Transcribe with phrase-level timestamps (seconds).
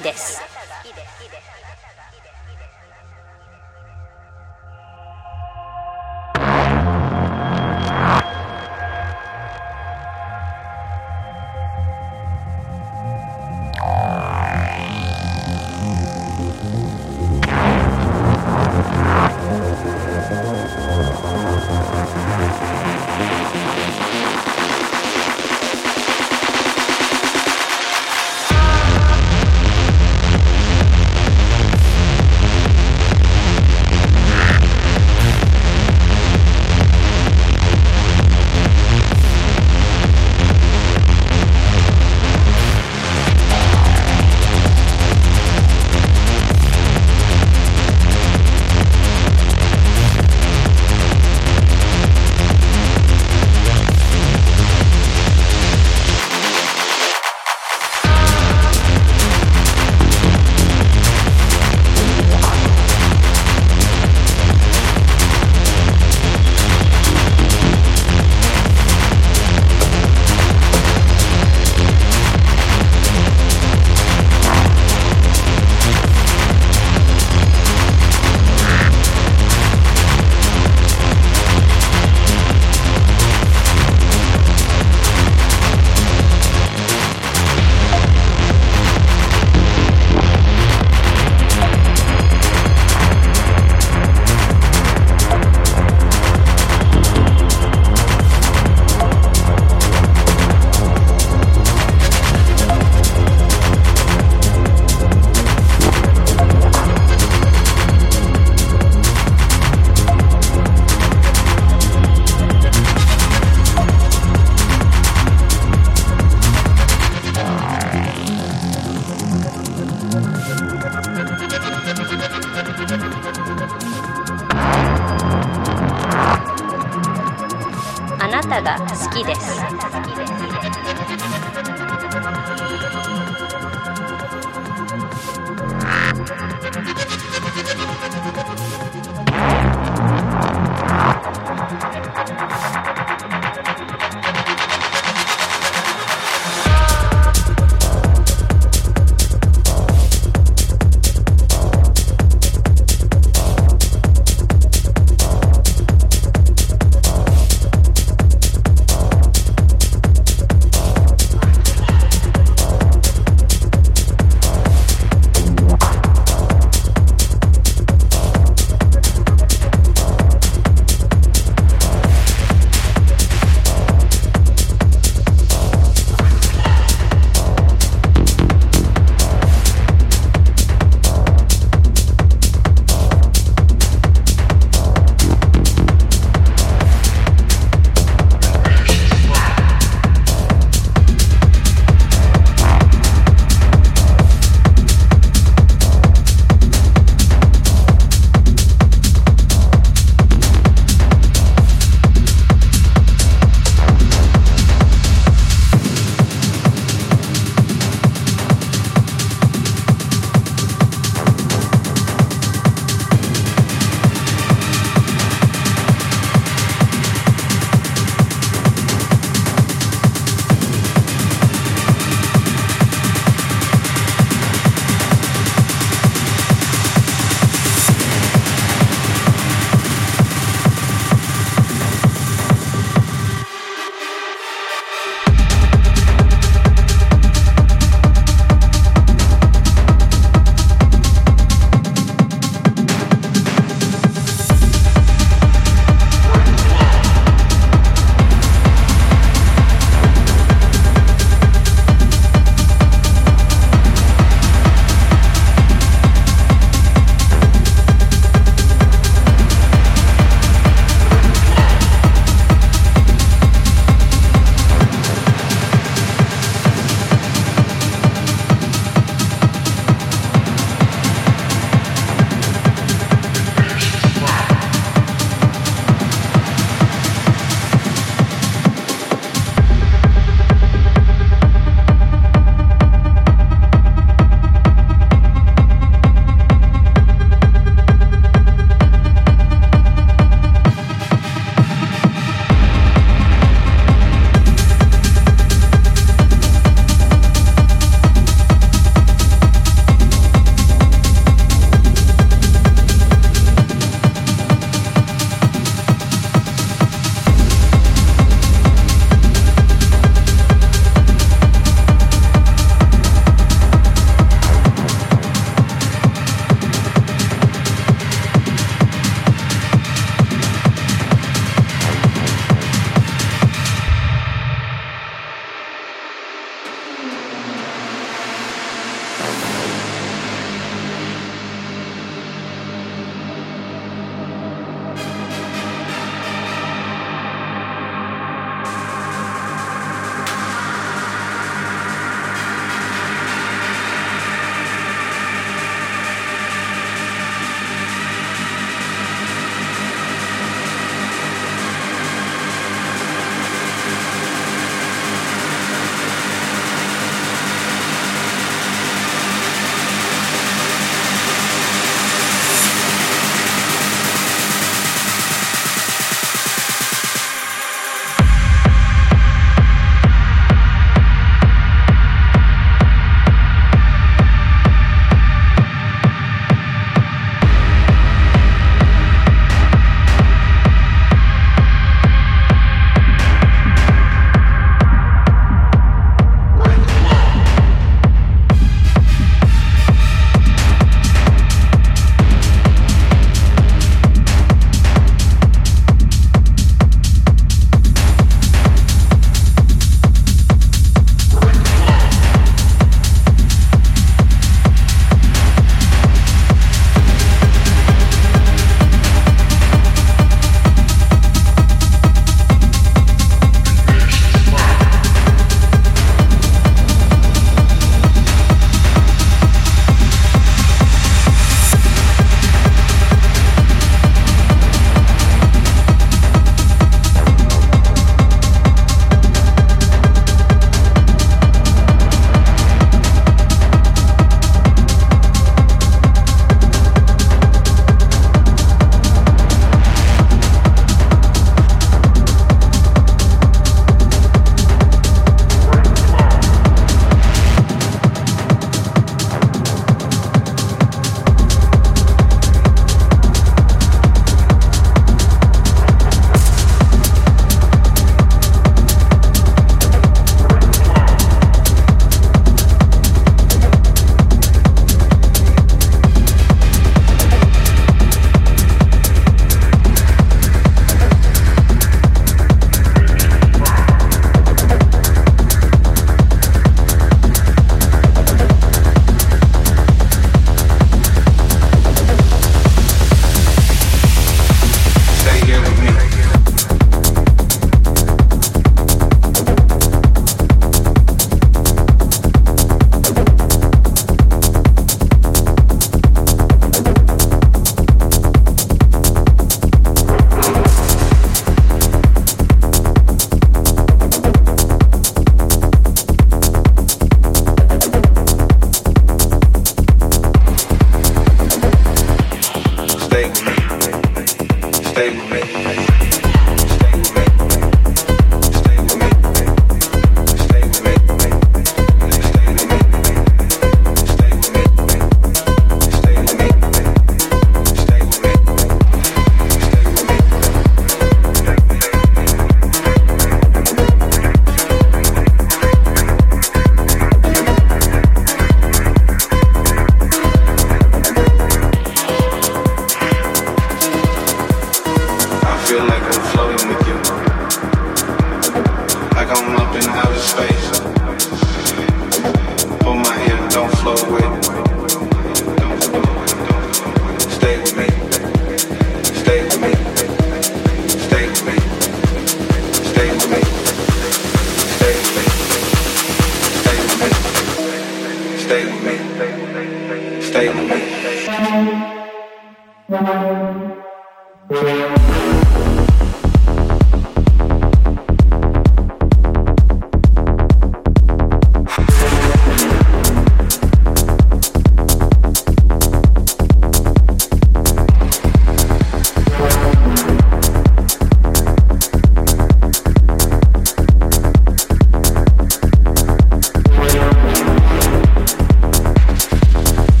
[0.00, 0.27] です。